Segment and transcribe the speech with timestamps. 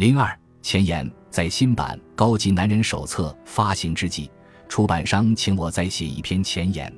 [0.00, 4.30] 零二前言，在新版《高级男人手册》发行之际，
[4.66, 6.90] 出版商请我再写一篇前言。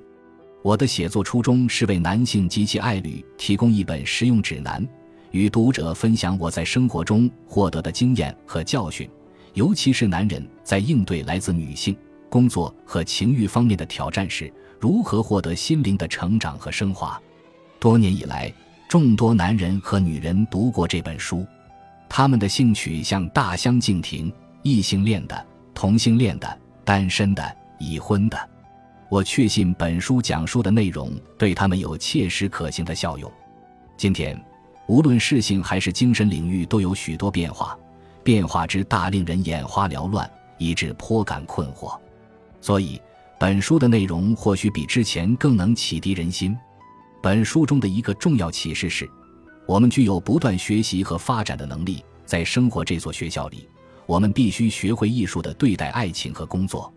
[0.63, 4.89] 我的写作初衷是为男性及其爱侣提供一本实用指南，
[5.33, 9.11] 与读者分享我在生活中获得的经验和教训，
[9.55, 11.97] 尤其是男人在应对来自女性、
[12.31, 14.49] 工作和情欲方面的挑战时，
[14.79, 17.21] 如何获得心灵的成长和升华。
[17.81, 18.55] 多年以来，
[18.89, 21.45] 众多男人和女人读过这本书。
[22.15, 24.31] 他们的性取向大相径庭，
[24.63, 28.51] 异性恋的、同性恋的、单身的、已婚的。
[29.09, 33.33] 我确信本书讲述的内容对他们有切实可行的效用。
[33.97, 34.39] 今天，
[34.89, 37.75] 无论事性还是精神领域都有许多变化，
[38.23, 41.99] 变化之大令人眼花缭乱，以致颇感困惑。
[42.61, 43.01] 所以，
[43.41, 46.55] 本书的内容或许比之前更能启迪人心。
[47.23, 49.09] 本书中的一个重要启示是。
[49.67, 53.69] 我们具有不断学习和发展的能力，在生活这所学校里，
[54.07, 56.93] 我们必须学会艺术的对待爱情和工作。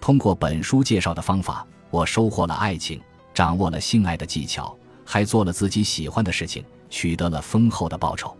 [0.00, 3.00] 通过本书介绍的方法，我收获了爱情，
[3.32, 8.36] 掌握了性爱的技巧，还做了自己喜欢的事情，取得了丰厚的报酬。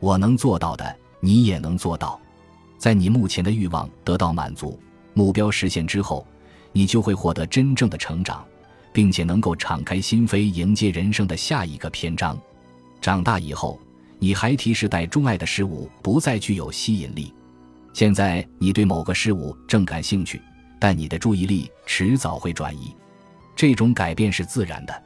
[0.00, 2.20] 我能做到的，你也能做到。
[2.76, 4.78] 在你目前的欲望得到满足、
[5.14, 6.26] 目标实现之后，
[6.72, 8.44] 你就会获得真正的成长，
[8.92, 12.38] 并且能够敞开心扉迎接人生的下一个篇章。
[13.04, 13.78] 长大以后，
[14.18, 17.34] 你还提示带钟爱的事物不再具有吸引力。
[17.92, 20.40] 现在你对某个事物正感兴趣，
[20.80, 22.96] 但你的注意力迟早会转移。
[23.54, 25.02] 这种改变是自然的，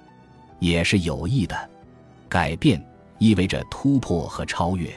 [0.60, 1.70] 也是有益的。
[2.28, 2.80] 改变
[3.18, 4.88] 意味着突破和超越。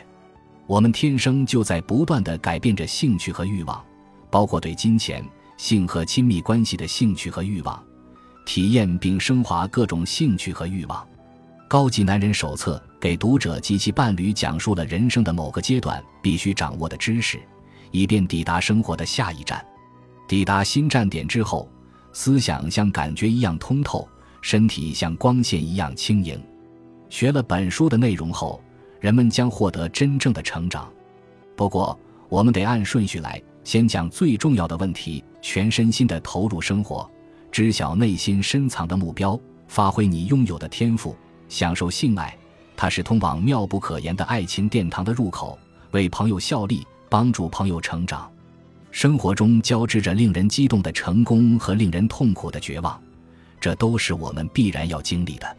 [0.68, 3.84] 我们天生就在不断的改变着兴趣和欲望，
[4.30, 5.26] 包括对金钱、
[5.58, 7.84] 性和亲密关系的兴趣和欲望，
[8.46, 11.04] 体验并升华各种兴趣和欲望。
[11.72, 17.40] 高级男人手册给读者及其伴侣讲述了人生的某个阶段必须掌握的知识，
[17.92, 19.66] 以便抵达生活的下一站。
[20.28, 21.72] 抵达新站点之后，
[22.12, 24.06] 思想像感觉一样通透，
[24.42, 26.38] 身体像光线一样轻盈。
[27.10, 28.62] 学了本书的内容后，
[29.00, 30.92] 人们将获得真正的成长。
[31.56, 31.98] 不过，
[32.28, 37.10] 我们得按顺序来，先讲最重要的问题：全身心的投入生活，
[37.50, 41.16] 知晓内心深藏的目标，发挥你拥有的天赋。
[41.52, 42.34] 享受性爱，
[42.78, 45.60] 它是通往妙不可言的爱情殿堂的入口。
[45.92, 48.32] 为朋友效力，帮助朋友成长。
[48.90, 52.98] 生活中交织着令人激动的成功和令人痛苦的绝望，
[53.60, 55.58] 这都是我们必然要经历的。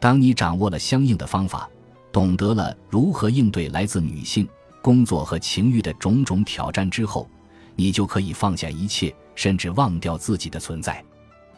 [0.00, 1.68] 当你掌握了相应的方法，
[2.10, 4.48] 懂得了如何应对来自女性、
[4.80, 7.28] 工作和情欲的种种挑战之后，
[7.74, 11.04] 你就可以放下一切，甚至忘掉自己的存在。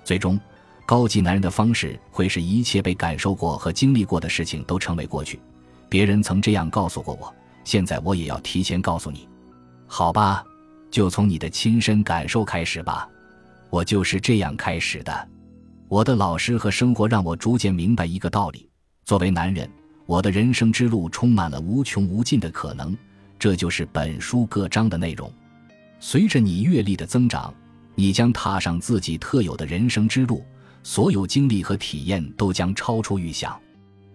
[0.02, 0.36] 最终。
[0.88, 5.38] 高级男人的方式会使一切被感受过和经历过的事情都成为过去。
[5.86, 7.30] 别人曾这样告诉过我，
[7.62, 9.28] 现在我也要提前告诉你，
[9.86, 10.42] 好吧？
[10.90, 13.06] 就从你的亲身感受开始吧。
[13.68, 15.28] 我就是这样开始的。
[15.88, 18.66] 我的老师和生活让我逐渐明白一个道理：
[19.04, 19.70] 作为男人，
[20.06, 22.96] 我的人生之路充满了无穷无尽的可能。
[23.38, 25.30] 这就是本书各章的内容。
[26.00, 27.52] 随着你阅历的增长，
[27.94, 30.42] 你将踏上自己特有的人生之路。
[30.88, 33.60] 所有经历和体验都将超出预想，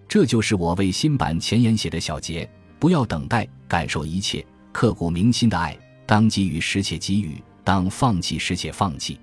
[0.08, 2.50] 这就是我为新版前言写的小结。
[2.80, 9.20] 不要等待，感受一切，刻骨铭心的爱，当给予时且给予，当放弃时且放弃。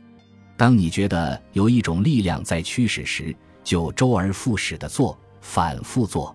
[0.56, 3.34] 当你觉得有一种力量在驱使时，
[3.64, 6.32] 就周而复始的做，反复做。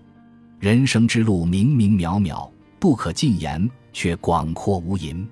[0.59, 5.25] 人生之路明明渺渺，不可尽言，却广阔无垠。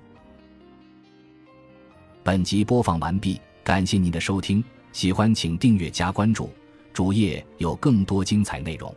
[2.22, 4.64] 本集播放完毕，感谢您的收听。
[4.94, 6.48] 喜欢请订阅加关注，
[6.92, 8.94] 主页有更多精彩内容。